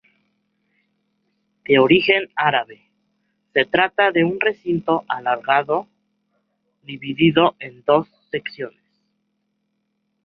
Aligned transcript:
De 1.63 1.77
origen 1.77 2.27
árabe, 2.35 2.89
se 3.53 3.65
trata 3.65 4.09
de 4.11 4.23
un 4.25 4.39
recinto 4.39 5.05
alargado 5.07 5.85
dividido 6.81 7.55
en 7.59 7.83
dos 7.85 8.07
secciones. 8.31 8.81